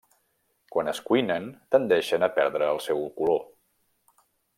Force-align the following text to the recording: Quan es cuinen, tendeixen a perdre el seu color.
Quan 0.75 0.87
es 0.93 1.01
cuinen, 1.09 1.45
tendeixen 1.75 2.27
a 2.29 2.33
perdre 2.39 2.71
el 2.77 2.81
seu 2.87 3.05
color. 3.21 3.45